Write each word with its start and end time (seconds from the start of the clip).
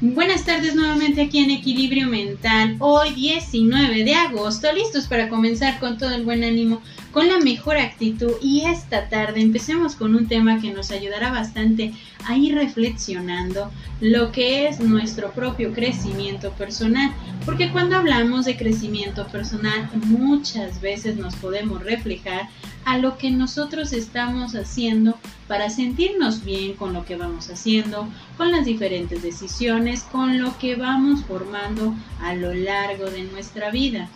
Buenas 0.00 0.44
tardes 0.44 0.76
nuevamente 0.76 1.22
aquí 1.22 1.40
en 1.40 1.50
Equilibrio 1.50 2.06
Mental. 2.06 2.76
Hoy 2.78 3.14
19 3.14 4.04
de 4.04 4.14
agosto, 4.14 4.72
listos 4.72 5.08
para 5.08 5.28
comenzar 5.28 5.80
con 5.80 5.98
todo 5.98 6.10
el 6.10 6.22
buen 6.22 6.44
ánimo, 6.44 6.80
con 7.10 7.26
la 7.26 7.40
mejor 7.40 7.78
actitud 7.78 8.30
y 8.40 8.60
esta 8.60 9.08
tarde 9.08 9.40
empecemos 9.40 9.96
con 9.96 10.14
un 10.14 10.28
tema 10.28 10.60
que 10.60 10.72
nos 10.72 10.92
ayudará 10.92 11.32
bastante 11.32 11.94
a 12.28 12.36
ir 12.36 12.54
reflexionando 12.54 13.72
lo 14.00 14.30
que 14.30 14.68
es 14.68 14.78
nuestro 14.78 15.32
propio 15.32 15.72
crecimiento 15.72 16.52
personal. 16.52 17.12
Porque 17.44 17.72
cuando 17.72 17.96
hablamos 17.96 18.44
de 18.44 18.56
crecimiento 18.56 19.26
personal 19.26 19.90
muchas 20.06 20.80
veces 20.80 21.16
nos 21.16 21.34
podemos 21.34 21.82
reflejar 21.82 22.48
a 22.84 22.98
lo 22.98 23.18
que 23.18 23.32
nosotros 23.32 23.92
estamos 23.92 24.54
haciendo 24.54 25.18
para 25.48 25.70
sentirnos 25.70 26.44
bien 26.44 26.74
con 26.74 26.92
lo 26.92 27.04
que 27.04 27.16
vamos 27.16 27.48
haciendo, 27.50 28.06
con 28.36 28.52
las 28.52 28.66
diferentes 28.66 29.22
decisiones, 29.22 30.02
con 30.02 30.40
lo 30.40 30.56
que 30.58 30.76
vamos 30.76 31.24
formando 31.24 31.94
a 32.20 32.34
lo 32.34 32.54
largo 32.54 33.06
de 33.06 33.24
nuestra 33.24 33.70
vida. 33.70 34.08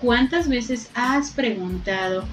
¿Cuántas 0.00 0.48
veces 0.48 0.90
has 0.94 1.30
preguntado 1.30 2.24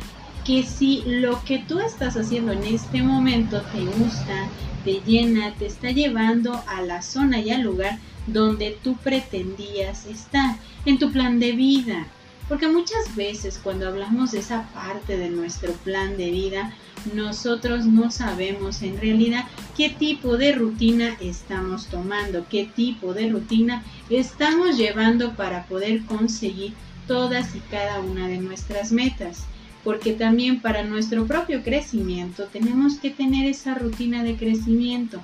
que 0.45 0.63
si 0.63 1.03
lo 1.05 1.43
que 1.45 1.59
tú 1.59 1.79
estás 1.79 2.17
haciendo 2.17 2.51
en 2.51 2.63
este 2.63 3.01
momento 3.01 3.61
te 3.71 3.85
gusta, 3.85 4.49
te 4.83 4.99
llena, 5.05 5.53
te 5.53 5.67
está 5.67 5.91
llevando 5.91 6.61
a 6.67 6.81
la 6.81 7.01
zona 7.01 7.39
y 7.39 7.51
al 7.51 7.61
lugar 7.61 7.97
donde 8.27 8.77
tú 8.83 8.97
pretendías 8.97 10.05
estar, 10.05 10.57
en 10.85 10.99
tu 10.99 11.11
plan 11.11 11.39
de 11.39 11.53
vida? 11.53 12.07
Porque 12.51 12.67
muchas 12.67 13.15
veces 13.15 13.61
cuando 13.63 13.87
hablamos 13.87 14.33
de 14.33 14.39
esa 14.39 14.67
parte 14.73 15.15
de 15.15 15.29
nuestro 15.29 15.71
plan 15.71 16.17
de 16.17 16.31
vida, 16.31 16.73
nosotros 17.15 17.85
no 17.85 18.11
sabemos 18.11 18.81
en 18.81 18.99
realidad 18.99 19.45
qué 19.77 19.89
tipo 19.89 20.35
de 20.35 20.51
rutina 20.51 21.15
estamos 21.21 21.85
tomando, 21.85 22.45
qué 22.49 22.65
tipo 22.65 23.13
de 23.13 23.29
rutina 23.29 23.85
estamos 24.09 24.77
llevando 24.77 25.33
para 25.37 25.63
poder 25.67 26.03
conseguir 26.03 26.73
todas 27.07 27.55
y 27.55 27.61
cada 27.71 28.01
una 28.01 28.27
de 28.27 28.39
nuestras 28.39 28.91
metas. 28.91 29.45
Porque 29.85 30.11
también 30.11 30.59
para 30.59 30.83
nuestro 30.83 31.25
propio 31.25 31.63
crecimiento 31.63 32.49
tenemos 32.51 32.95
que 32.95 33.11
tener 33.11 33.49
esa 33.49 33.75
rutina 33.75 34.25
de 34.25 34.35
crecimiento, 34.35 35.21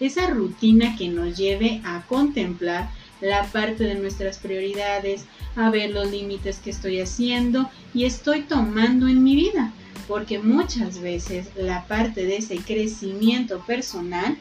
esa 0.00 0.28
rutina 0.28 0.96
que 0.96 1.08
nos 1.08 1.36
lleve 1.36 1.82
a 1.84 2.06
contemplar 2.06 2.88
la 3.20 3.44
parte 3.44 3.84
de 3.84 3.94
nuestras 3.94 4.38
prioridades, 4.38 5.24
a 5.56 5.70
ver 5.70 5.90
los 5.90 6.10
límites 6.10 6.58
que 6.58 6.70
estoy 6.70 7.00
haciendo 7.00 7.70
y 7.94 8.04
estoy 8.04 8.42
tomando 8.42 9.08
en 9.08 9.22
mi 9.22 9.36
vida. 9.36 9.72
Porque 10.08 10.38
muchas 10.38 11.00
veces 11.00 11.48
la 11.56 11.86
parte 11.86 12.24
de 12.24 12.38
ese 12.38 12.56
crecimiento 12.58 13.60
personal 13.60 14.36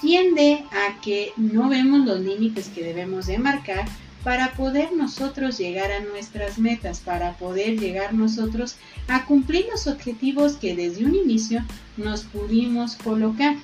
tiende 0.00 0.64
a 0.70 1.00
que 1.00 1.32
no 1.36 1.68
vemos 1.68 2.06
los 2.06 2.20
límites 2.20 2.68
que 2.68 2.84
debemos 2.84 3.26
de 3.26 3.38
marcar 3.38 3.86
para 4.24 4.52
poder 4.52 4.92
nosotros 4.92 5.58
llegar 5.58 5.90
a 5.92 6.00
nuestras 6.00 6.58
metas, 6.58 7.00
para 7.00 7.34
poder 7.34 7.78
llegar 7.78 8.14
nosotros 8.14 8.76
a 9.06 9.24
cumplir 9.24 9.66
los 9.70 9.86
objetivos 9.86 10.56
que 10.56 10.74
desde 10.74 11.04
un 11.04 11.14
inicio 11.14 11.64
nos 11.96 12.24
pudimos 12.24 12.96
colocar. 12.96 13.56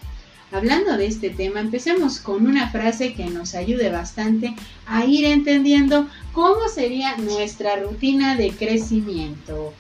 Hablando 0.52 0.96
de 0.96 1.06
este 1.06 1.30
tema, 1.30 1.60
empecemos 1.60 2.20
con 2.20 2.46
una 2.46 2.70
frase 2.70 3.14
que 3.14 3.26
nos 3.26 3.54
ayude 3.54 3.90
bastante 3.90 4.54
a 4.86 5.04
ir 5.04 5.24
entendiendo 5.24 6.08
cómo 6.32 6.68
sería 6.68 7.16
nuestra 7.16 7.76
rutina 7.76 8.36
de 8.36 8.50
crecimiento. 8.50 9.72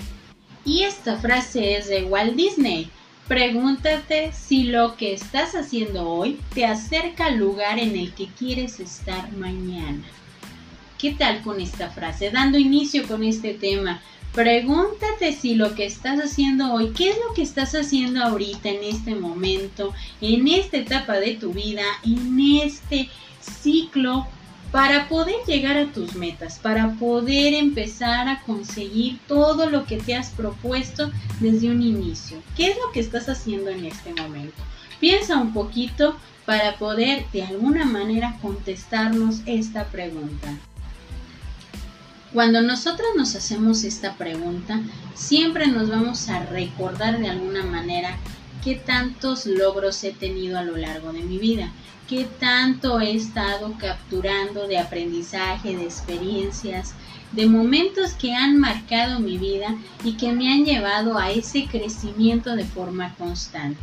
Y 0.64 0.82
esta 0.82 1.16
frase 1.18 1.76
es 1.76 1.88
de 1.88 2.04
Walt 2.04 2.34
Disney. 2.34 2.90
Pregúntate 3.28 4.32
si 4.32 4.64
lo 4.64 4.96
que 4.96 5.14
estás 5.14 5.54
haciendo 5.54 6.08
hoy 6.08 6.40
te 6.54 6.66
acerca 6.66 7.26
al 7.26 7.36
lugar 7.36 7.78
en 7.78 7.96
el 7.96 8.12
que 8.12 8.26
quieres 8.26 8.80
estar 8.80 9.32
mañana. 9.32 10.02
¿Qué 10.98 11.12
tal 11.12 11.42
con 11.42 11.60
esta 11.60 11.90
frase? 11.90 12.30
Dando 12.30 12.58
inicio 12.58 13.06
con 13.06 13.22
este 13.22 13.54
tema, 13.54 14.00
Pregúntate 14.34 15.32
si 15.32 15.54
lo 15.54 15.76
que 15.76 15.86
estás 15.86 16.18
haciendo 16.18 16.72
hoy, 16.72 16.88
qué 16.88 17.10
es 17.10 17.16
lo 17.16 17.34
que 17.34 17.42
estás 17.42 17.72
haciendo 17.76 18.20
ahorita, 18.20 18.68
en 18.68 18.82
este 18.82 19.14
momento, 19.14 19.94
en 20.20 20.48
esta 20.48 20.78
etapa 20.78 21.14
de 21.20 21.36
tu 21.36 21.52
vida, 21.52 21.84
en 22.04 22.40
este 22.60 23.08
ciclo, 23.40 24.26
para 24.72 25.08
poder 25.08 25.36
llegar 25.46 25.76
a 25.76 25.92
tus 25.92 26.16
metas, 26.16 26.58
para 26.58 26.94
poder 26.94 27.54
empezar 27.54 28.28
a 28.28 28.42
conseguir 28.42 29.20
todo 29.28 29.70
lo 29.70 29.84
que 29.84 29.98
te 29.98 30.16
has 30.16 30.30
propuesto 30.30 31.12
desde 31.38 31.70
un 31.70 31.80
inicio. 31.80 32.42
¿Qué 32.56 32.72
es 32.72 32.76
lo 32.84 32.90
que 32.90 32.98
estás 32.98 33.28
haciendo 33.28 33.70
en 33.70 33.84
este 33.84 34.20
momento? 34.20 34.60
Piensa 34.98 35.36
un 35.36 35.52
poquito 35.52 36.16
para 36.44 36.76
poder 36.76 37.24
de 37.32 37.44
alguna 37.44 37.84
manera 37.84 38.36
contestarnos 38.42 39.42
esta 39.46 39.84
pregunta. 39.84 40.58
Cuando 42.34 42.62
nosotros 42.62 43.10
nos 43.16 43.36
hacemos 43.36 43.84
esta 43.84 44.14
pregunta, 44.14 44.80
siempre 45.14 45.68
nos 45.68 45.88
vamos 45.88 46.28
a 46.28 46.44
recordar 46.44 47.20
de 47.20 47.28
alguna 47.28 47.62
manera 47.62 48.18
qué 48.64 48.74
tantos 48.74 49.46
logros 49.46 50.02
he 50.02 50.10
tenido 50.10 50.58
a 50.58 50.64
lo 50.64 50.76
largo 50.76 51.12
de 51.12 51.22
mi 51.22 51.38
vida, 51.38 51.70
qué 52.08 52.26
tanto 52.40 53.00
he 53.00 53.14
estado 53.14 53.76
capturando 53.78 54.66
de 54.66 54.78
aprendizaje, 54.78 55.76
de 55.76 55.84
experiencias, 55.84 56.94
de 57.30 57.46
momentos 57.46 58.14
que 58.14 58.34
han 58.34 58.58
marcado 58.58 59.20
mi 59.20 59.38
vida 59.38 59.68
y 60.02 60.16
que 60.16 60.32
me 60.32 60.52
han 60.52 60.64
llevado 60.64 61.16
a 61.16 61.30
ese 61.30 61.66
crecimiento 61.66 62.56
de 62.56 62.64
forma 62.64 63.14
constante. 63.14 63.78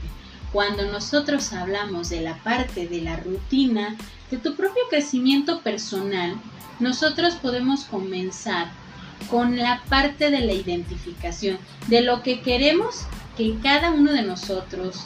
Cuando 0.52 0.92
nosotros 0.92 1.54
hablamos 1.54 2.10
de 2.10 2.20
la 2.20 2.36
parte 2.44 2.86
de 2.86 3.00
la 3.00 3.16
rutina, 3.16 3.96
de 4.32 4.38
tu 4.38 4.56
propio 4.56 4.82
crecimiento 4.90 5.60
personal, 5.60 6.36
nosotros 6.80 7.36
podemos 7.36 7.84
comenzar 7.84 8.72
con 9.30 9.58
la 9.58 9.84
parte 9.90 10.32
de 10.32 10.40
la 10.40 10.54
identificación, 10.54 11.60
de 11.88 12.02
lo 12.02 12.24
que 12.24 12.42
queremos 12.42 13.02
que 13.38 13.56
cada 13.62 13.92
uno 13.92 14.12
de 14.12 14.24
nosotros 14.24 15.04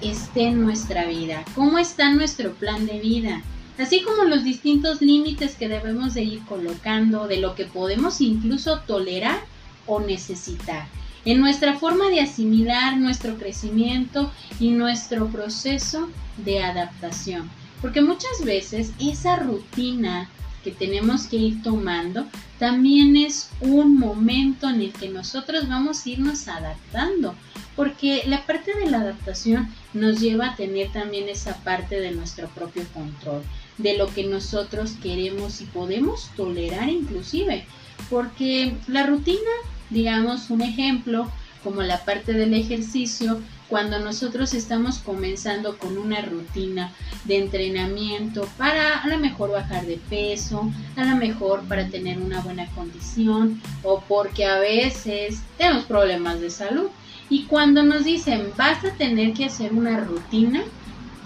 esté 0.00 0.48
en 0.48 0.60
nuestra 0.60 1.06
vida, 1.06 1.44
cómo 1.54 1.78
está 1.78 2.12
nuestro 2.12 2.52
plan 2.52 2.84
de 2.84 2.98
vida, 2.98 3.42
así 3.78 4.02
como 4.02 4.24
los 4.24 4.44
distintos 4.44 5.00
límites 5.00 5.54
que 5.54 5.68
debemos 5.68 6.14
de 6.14 6.24
ir 6.24 6.44
colocando, 6.44 7.26
de 7.26 7.38
lo 7.38 7.54
que 7.54 7.64
podemos 7.64 8.20
incluso 8.20 8.80
tolerar 8.80 9.38
o 9.86 10.00
necesitar, 10.00 10.86
en 11.24 11.40
nuestra 11.40 11.78
forma 11.78 12.08
de 12.10 12.20
asimilar 12.20 12.96
nuestro 12.98 13.36
crecimiento 13.38 14.30
y 14.60 14.70
nuestro 14.70 15.28
proceso 15.28 16.08
de 16.36 16.62
adaptación. 16.62 17.50
Porque 17.84 18.00
muchas 18.00 18.42
veces 18.42 18.92
esa 18.98 19.36
rutina 19.36 20.30
que 20.64 20.70
tenemos 20.70 21.26
que 21.26 21.36
ir 21.36 21.62
tomando, 21.62 22.24
también 22.58 23.14
es 23.14 23.50
un 23.60 23.98
momento 23.98 24.70
en 24.70 24.80
el 24.80 24.92
que 24.94 25.10
nosotros 25.10 25.68
vamos 25.68 26.06
a 26.06 26.08
irnos 26.08 26.48
adaptando, 26.48 27.34
porque 27.76 28.22
la 28.26 28.46
parte 28.46 28.72
de 28.74 28.90
la 28.90 29.00
adaptación 29.00 29.68
nos 29.92 30.18
lleva 30.18 30.46
a 30.46 30.56
tener 30.56 30.92
también 30.92 31.28
esa 31.28 31.62
parte 31.62 32.00
de 32.00 32.12
nuestro 32.12 32.48
propio 32.48 32.84
control, 32.94 33.42
de 33.76 33.98
lo 33.98 34.06
que 34.06 34.24
nosotros 34.24 34.92
queremos 35.02 35.60
y 35.60 35.66
podemos 35.66 36.30
tolerar 36.36 36.88
inclusive, 36.88 37.66
porque 38.08 38.74
la 38.86 39.04
rutina, 39.04 39.50
digamos 39.90 40.48
un 40.48 40.62
ejemplo, 40.62 41.30
como 41.62 41.82
la 41.82 42.02
parte 42.06 42.32
del 42.32 42.54
ejercicio, 42.54 43.42
cuando 43.68 43.98
nosotros 43.98 44.54
estamos 44.54 44.98
comenzando 44.98 45.78
con 45.78 45.96
una 45.96 46.20
rutina 46.20 46.92
de 47.24 47.38
entrenamiento 47.38 48.48
para 48.58 48.98
a 48.98 49.08
lo 49.08 49.18
mejor 49.18 49.50
bajar 49.50 49.86
de 49.86 49.98
peso, 50.10 50.70
a 50.96 51.04
lo 51.04 51.16
mejor 51.16 51.62
para 51.62 51.88
tener 51.88 52.18
una 52.18 52.40
buena 52.40 52.66
condición 52.74 53.60
o 53.82 54.02
porque 54.06 54.44
a 54.44 54.58
veces 54.58 55.40
tenemos 55.56 55.84
problemas 55.84 56.40
de 56.40 56.50
salud. 56.50 56.88
Y 57.30 57.44
cuando 57.44 57.82
nos 57.82 58.04
dicen 58.04 58.52
vas 58.56 58.84
a 58.84 58.94
tener 58.94 59.32
que 59.32 59.46
hacer 59.46 59.72
una 59.72 60.00
rutina, 60.00 60.62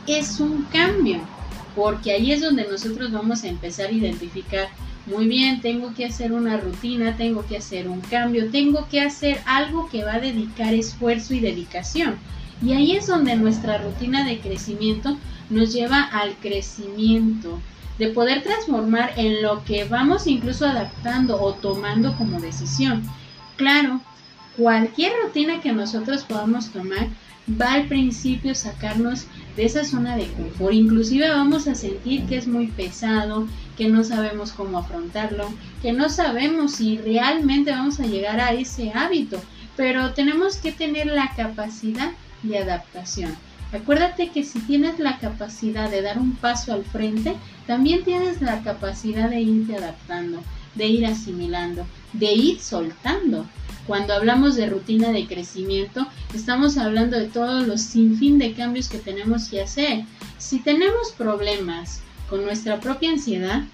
es 0.06 0.40
un 0.40 0.62
cambio, 0.72 1.20
porque 1.74 2.12
ahí 2.12 2.32
es 2.32 2.40
donde 2.40 2.66
nosotros 2.66 3.12
vamos 3.12 3.44
a 3.44 3.48
empezar 3.48 3.88
a 3.88 3.92
identificar 3.92 4.68
muy 5.08 5.26
bien, 5.26 5.60
tengo 5.60 5.94
que 5.94 6.04
hacer 6.04 6.32
una 6.32 6.58
rutina, 6.58 7.16
tengo 7.16 7.44
que 7.46 7.56
hacer 7.56 7.88
un 7.88 8.00
cambio, 8.00 8.50
tengo 8.50 8.86
que 8.88 9.00
hacer 9.00 9.40
algo 9.46 9.88
que 9.88 10.04
va 10.04 10.14
a 10.14 10.20
dedicar 10.20 10.74
esfuerzo 10.74 11.34
y 11.34 11.40
dedicación. 11.40 12.16
Y 12.62 12.72
ahí 12.72 12.96
es 12.96 13.06
donde 13.06 13.36
nuestra 13.36 13.78
rutina 13.78 14.24
de 14.24 14.40
crecimiento 14.40 15.16
nos 15.50 15.72
lleva 15.72 16.02
al 16.02 16.34
crecimiento, 16.36 17.60
de 17.98 18.08
poder 18.08 18.42
transformar 18.42 19.12
en 19.16 19.42
lo 19.42 19.64
que 19.64 19.84
vamos 19.84 20.26
incluso 20.26 20.66
adaptando 20.66 21.40
o 21.40 21.54
tomando 21.54 22.16
como 22.16 22.40
decisión. 22.40 23.02
Claro, 23.56 24.00
cualquier 24.56 25.12
rutina 25.24 25.60
que 25.60 25.72
nosotros 25.72 26.24
podamos 26.24 26.70
tomar 26.70 27.08
va 27.60 27.72
al 27.72 27.86
principio 27.86 28.54
sacarnos 28.54 29.26
de 29.56 29.64
esa 29.64 29.84
zona 29.84 30.16
de 30.16 30.26
confort. 30.32 30.74
Inclusive 30.74 31.28
vamos 31.28 31.66
a 31.66 31.74
sentir 31.74 32.26
que 32.26 32.36
es 32.36 32.46
muy 32.46 32.66
pesado, 32.68 33.48
que 33.76 33.88
no 33.88 34.04
sabemos 34.04 34.52
cómo 34.52 34.78
afrontarlo, 34.78 35.48
que 35.82 35.92
no 35.92 36.08
sabemos 36.08 36.72
si 36.72 36.98
realmente 36.98 37.70
vamos 37.70 38.00
a 38.00 38.06
llegar 38.06 38.40
a 38.40 38.52
ese 38.52 38.92
hábito. 38.92 39.40
Pero 39.76 40.12
tenemos 40.12 40.56
que 40.56 40.72
tener 40.72 41.06
la 41.06 41.32
capacidad 41.36 42.10
de 42.42 42.58
adaptación. 42.58 43.36
Acuérdate 43.72 44.30
que 44.30 44.44
si 44.44 44.60
tienes 44.60 44.98
la 44.98 45.18
capacidad 45.18 45.90
de 45.90 46.00
dar 46.00 46.18
un 46.18 46.34
paso 46.36 46.72
al 46.72 46.84
frente, 46.84 47.36
también 47.66 48.02
tienes 48.02 48.40
la 48.40 48.62
capacidad 48.62 49.28
de 49.28 49.40
irte 49.40 49.76
adaptando, 49.76 50.42
de 50.74 50.86
ir 50.86 51.04
asimilando, 51.04 51.86
de 52.14 52.32
ir 52.32 52.60
soltando. 52.60 53.46
Cuando 53.86 54.14
hablamos 54.14 54.56
de 54.56 54.68
rutina 54.68 55.12
de 55.12 55.26
crecimiento, 55.26 56.06
estamos 56.34 56.78
hablando 56.78 57.18
de 57.18 57.26
todos 57.26 57.66
los 57.66 57.82
sinfín 57.82 58.38
de 58.38 58.54
cambios 58.54 58.88
que 58.88 58.98
tenemos 58.98 59.48
que 59.48 59.62
hacer. 59.62 60.04
Si 60.38 60.60
tenemos 60.60 61.12
problemas 61.12 62.00
con 62.30 62.44
nuestra 62.44 62.80
propia 62.80 63.10
ansiedad, 63.10 63.64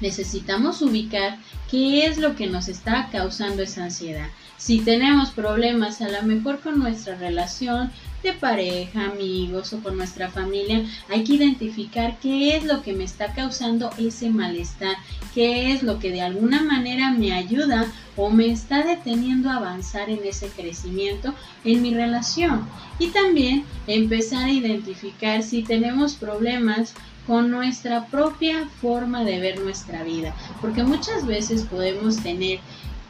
necesitamos 0.00 0.82
ubicar 0.82 1.38
qué 1.72 2.04
es 2.04 2.18
lo 2.18 2.36
que 2.36 2.48
nos 2.48 2.68
está 2.68 3.08
causando 3.10 3.62
esa 3.62 3.84
ansiedad. 3.84 4.28
Si 4.58 4.80
tenemos 4.80 5.30
problemas 5.30 6.02
a 6.02 6.10
lo 6.10 6.22
mejor 6.22 6.60
con 6.60 6.78
nuestra 6.78 7.16
relación 7.16 7.90
de 8.22 8.34
pareja, 8.34 9.06
amigos 9.06 9.72
o 9.72 9.82
con 9.82 9.96
nuestra 9.96 10.28
familia, 10.28 10.84
hay 11.08 11.24
que 11.24 11.32
identificar 11.32 12.18
qué 12.20 12.56
es 12.56 12.64
lo 12.64 12.82
que 12.82 12.92
me 12.92 13.04
está 13.04 13.32
causando 13.32 13.90
ese 13.96 14.28
malestar, 14.28 14.96
qué 15.34 15.72
es 15.72 15.82
lo 15.82 15.98
que 15.98 16.10
de 16.12 16.20
alguna 16.20 16.62
manera 16.62 17.10
me 17.10 17.32
ayuda 17.32 17.90
o 18.16 18.28
me 18.28 18.50
está 18.50 18.84
deteniendo 18.84 19.48
a 19.48 19.56
avanzar 19.56 20.10
en 20.10 20.20
ese 20.26 20.48
crecimiento 20.48 21.34
en 21.64 21.80
mi 21.80 21.94
relación. 21.94 22.68
Y 22.98 23.08
también 23.08 23.64
empezar 23.86 24.44
a 24.44 24.52
identificar 24.52 25.42
si 25.42 25.62
tenemos 25.62 26.16
problemas 26.16 26.92
con 27.26 27.50
nuestra 27.50 28.06
propia 28.06 28.68
forma 28.80 29.24
de 29.24 29.40
ver 29.40 29.60
nuestra 29.60 30.02
vida, 30.02 30.34
porque 30.60 30.82
muchas 30.82 31.26
veces 31.26 31.62
podemos 31.62 32.16
tener 32.16 32.58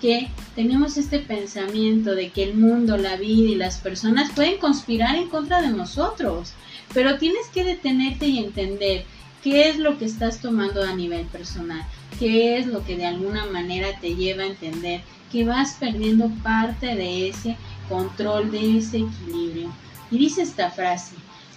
que 0.01 0.29
tenemos 0.57 0.97
este 0.97 1.21
pensamiento 1.21 2.15
de 2.15 2.31
que 2.31 2.43
el 2.43 2.55
mundo, 2.55 2.97
la 2.97 3.17
vida 3.17 3.51
y 3.51 3.55
las 3.55 3.79
personas 3.79 4.33
pueden 4.33 4.59
conspirar 4.59 5.15
en 5.15 5.29
contra 5.29 5.63
de 5.63 5.69
nosotros, 5.69 6.53
pero 6.93 7.19
tienes 7.19 7.47
que 7.55 7.63
detenerte 7.63 8.27
y 8.27 8.39
entender 8.39 9.05
qué 9.43 9.69
es 9.69 9.79
lo 9.79 9.99
que 9.99 10.05
estás 10.05 10.41
tomando 10.41 10.83
a 10.83 10.95
nivel 10.95 11.27
personal, 11.27 11.83
qué 12.19 12.59
es 12.59 12.67
lo 12.67 12.85
que 12.85 12.97
de 12.97 13.07
alguna 13.07 13.47
manera 13.47 13.89
te 14.01 14.15
lleva 14.15 14.43
a 14.43 14.49
entender 14.49 15.03
que 15.31 15.45
vas 15.45 15.77
perdiendo 15.79 16.31
parte 16.43 16.95
de 16.95 17.29
ese 17.29 17.57
control, 17.89 18.51
de 18.51 18.79
ese 18.79 18.99
equilibrio. 18.99 19.73
Y 20.11 20.19
dice 20.19 20.43
esta 20.43 20.71
frase, 20.71 21.15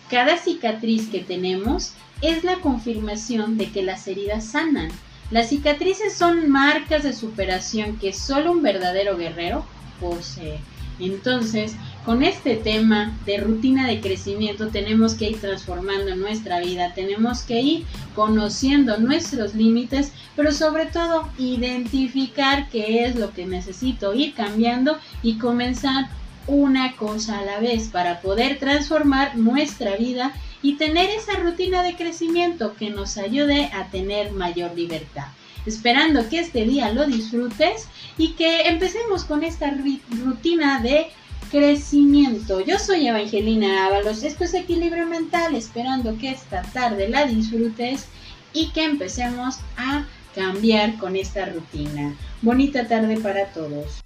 cada 0.09 0.37
cicatriz 0.37 1.09
que 1.09 1.19
tenemos 1.19 1.93
es 2.21 2.43
la 2.43 2.55
confirmación 2.61 3.57
de 3.57 3.71
que 3.71 3.83
las 3.83 4.07
heridas 4.07 4.45
sanan 4.45 4.89
las 5.31 5.49
cicatrices 5.49 6.13
son 6.13 6.49
marcas 6.51 7.01
de 7.03 7.11
superación 7.11 7.97
que 7.97 8.13
solo 8.13 8.51
un 8.51 8.61
verdadero 8.61 9.17
guerrero 9.17 9.65
posee. 9.99 10.59
Entonces, 10.99 11.75
con 12.05 12.23
este 12.23 12.55
tema 12.55 13.17
de 13.25 13.37
rutina 13.37 13.87
de 13.87 13.99
crecimiento 13.99 14.67
tenemos 14.67 15.15
que 15.15 15.31
ir 15.31 15.41
transformando 15.41 16.15
nuestra 16.15 16.59
vida, 16.59 16.93
tenemos 16.93 17.41
que 17.41 17.59
ir 17.59 17.85
conociendo 18.13 18.97
nuestros 18.97 19.55
límites, 19.55 20.11
pero 20.35 20.51
sobre 20.51 20.85
todo 20.85 21.27
identificar 21.37 22.69
qué 22.69 23.05
es 23.05 23.15
lo 23.15 23.33
que 23.33 23.45
necesito 23.45 24.13
ir 24.13 24.35
cambiando 24.35 24.97
y 25.23 25.37
comenzar 25.37 26.07
una 26.47 26.95
cosa 26.95 27.39
a 27.39 27.45
la 27.45 27.59
vez 27.59 27.89
para 27.89 28.21
poder 28.21 28.59
transformar 28.59 29.37
nuestra 29.37 29.95
vida 29.95 30.33
y 30.61 30.75
tener 30.75 31.09
esa 31.09 31.33
rutina 31.33 31.83
de 31.83 31.95
crecimiento 31.95 32.75
que 32.75 32.89
nos 32.89 33.17
ayude 33.17 33.69
a 33.73 33.89
tener 33.89 34.31
mayor 34.31 34.75
libertad. 34.75 35.27
Esperando 35.65 36.27
que 36.29 36.39
este 36.39 36.65
día 36.65 36.91
lo 36.91 37.05
disfrutes 37.05 37.87
y 38.17 38.33
que 38.33 38.67
empecemos 38.67 39.25
con 39.25 39.43
esta 39.43 39.71
rutina 39.71 40.79
de 40.81 41.07
crecimiento. 41.49 42.61
Yo 42.61 42.77
soy 42.79 43.07
Evangelina 43.07 43.87
Ábalos, 43.87 44.23
esto 44.23 44.43
es 44.43 44.53
Equilibrio 44.53 45.07
Mental, 45.07 45.55
esperando 45.55 46.17
que 46.17 46.31
esta 46.31 46.61
tarde 46.61 47.09
la 47.09 47.25
disfrutes 47.25 48.07
y 48.53 48.69
que 48.69 48.83
empecemos 48.83 49.57
a 49.77 50.05
cambiar 50.35 50.97
con 50.97 51.15
esta 51.15 51.45
rutina. 51.45 52.15
Bonita 52.41 52.87
tarde 52.87 53.17
para 53.17 53.47
todos. 53.47 54.04